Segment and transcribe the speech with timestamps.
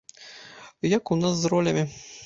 [0.97, 1.89] Як у нас з ролямі?